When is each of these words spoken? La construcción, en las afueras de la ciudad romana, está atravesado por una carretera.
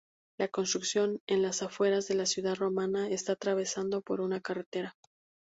La 0.39 0.47
construcción, 0.47 1.19
en 1.27 1.43
las 1.43 1.61
afueras 1.61 2.07
de 2.07 2.15
la 2.15 2.25
ciudad 2.25 2.55
romana, 2.55 3.07
está 3.07 3.33
atravesado 3.33 4.01
por 4.01 4.19
una 4.19 4.39
carretera. 4.41 4.95